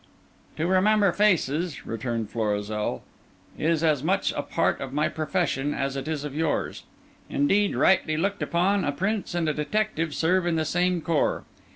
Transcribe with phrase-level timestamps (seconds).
[0.57, 3.03] "To remember faces," returned Florizel,
[3.55, 6.81] "is as much a part of my profession as it is of yours.
[7.29, 11.43] Indeed, rightly looked upon, a Prince and a detective serve in the same corps.